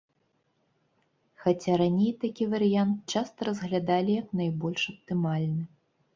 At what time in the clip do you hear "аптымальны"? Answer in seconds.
4.95-5.63